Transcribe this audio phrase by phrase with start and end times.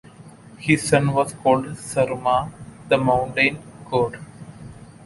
[0.57, 2.51] His son was called Sarruma,
[2.89, 4.17] the mountain god.